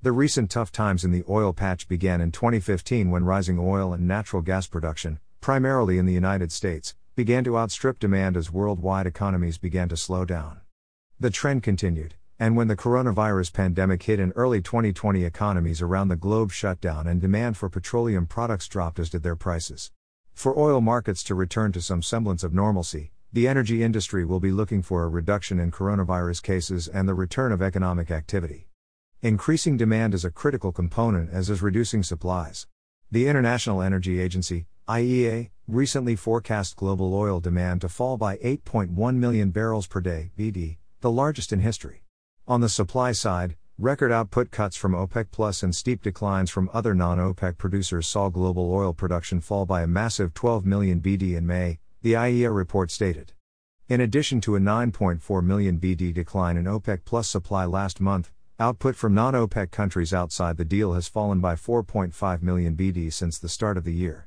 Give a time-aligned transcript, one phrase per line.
[0.00, 4.06] The recent tough times in the oil patch began in 2015 when rising oil and
[4.06, 9.58] natural gas production, primarily in the United States, began to outstrip demand as worldwide economies
[9.58, 10.60] began to slow down.
[11.18, 16.14] The trend continued, and when the coronavirus pandemic hit in early 2020, economies around the
[16.14, 19.90] globe shut down and demand for petroleum products dropped, as did their prices.
[20.32, 24.52] For oil markets to return to some semblance of normalcy, the energy industry will be
[24.52, 28.67] looking for a reduction in coronavirus cases and the return of economic activity.
[29.20, 32.68] Increasing demand is a critical component, as is reducing supplies.
[33.10, 39.50] The International Energy Agency, IEA, recently forecast global oil demand to fall by 8.1 million
[39.50, 42.04] barrels per day, BD, the largest in history.
[42.46, 46.94] On the supply side, record output cuts from OPEC Plus and steep declines from other
[46.94, 51.44] non OPEC producers saw global oil production fall by a massive 12 million BD in
[51.44, 53.32] May, the IEA report stated.
[53.88, 58.30] In addition to a 9.4 million BD decline in OPEC Plus supply last month,
[58.60, 63.38] output from non OPEC countries outside the deal has fallen by 4.5 million BD since
[63.38, 64.26] the start of the year.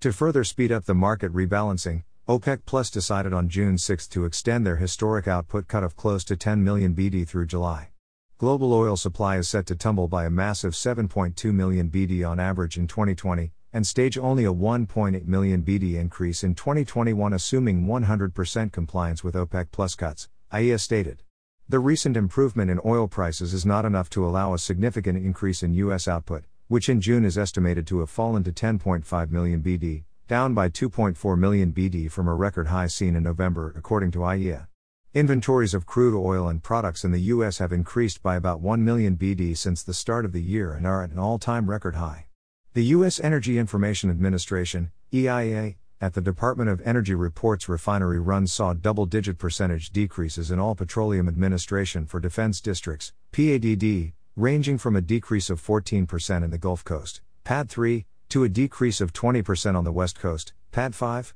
[0.00, 4.66] To further speed up the market rebalancing, OPEC Plus decided on June 6 to extend
[4.66, 7.90] their historic output cut of close to 10 million BD through July.
[8.36, 12.78] Global oil supply is set to tumble by a massive 7.2 million BD on average
[12.78, 19.22] in 2020, and stage only a 1.8 million BD increase in 2021, assuming 100% compliance
[19.22, 21.22] with OPEC Plus cuts, IEA stated.
[21.70, 25.74] The recent improvement in oil prices is not enough to allow a significant increase in
[25.74, 26.08] U.S.
[26.08, 30.70] output, which in June is estimated to have fallen to 10.5 million BD, down by
[30.70, 34.66] 2.4 million BD from a record high seen in November, according to IEA.
[35.12, 37.58] Inventories of crude oil and products in the U.S.
[37.58, 41.04] have increased by about 1 million BD since the start of the year and are
[41.04, 42.28] at an all time record high.
[42.72, 43.20] The U.S.
[43.20, 49.36] Energy Information Administration, EIA, at the Department of Energy reports refinery runs saw double digit
[49.36, 55.60] percentage decreases in all Petroleum Administration for Defense Districts, PADD, ranging from a decrease of
[55.60, 60.20] 14% in the Gulf Coast, PADD 3, to a decrease of 20% on the West
[60.20, 61.34] Coast, PADD 5.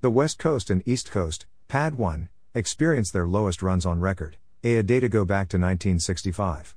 [0.00, 4.38] The West Coast and East Coast, PADD 1, experienced their lowest runs on record.
[4.64, 6.74] EIA data go back to 1965.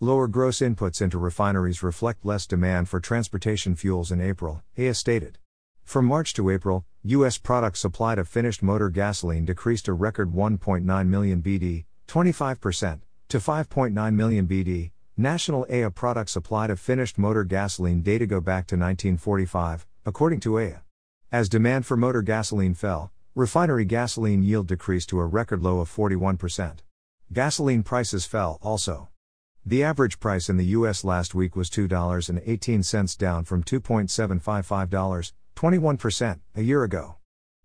[0.00, 5.38] Lower gross inputs into refineries reflect less demand for transportation fuels in April, EIA stated.
[5.90, 7.36] From March to April, U.S.
[7.36, 14.14] product supply to finished motor gasoline decreased a record 1.9 million BD, 25%, to 5.9
[14.14, 19.84] million BD, National EIA product supply to finished motor gasoline data go back to 1945,
[20.06, 20.84] according to EIA.
[21.32, 25.90] As demand for motor gasoline fell, refinery gasoline yield decreased to a record low of
[25.90, 26.78] 41%.
[27.32, 29.08] Gasoline prices fell also.
[29.66, 31.02] The average price in the U.S.
[31.02, 37.16] last week was $2.18 down from $2.755, 21%, a year ago.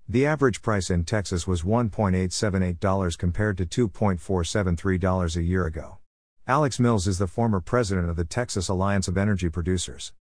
[0.05, 5.99] The average price in Texas was $1.878 compared to $2.473 a year ago.
[6.45, 10.11] Alex Mills is the former president of the Texas Alliance of Energy Producers.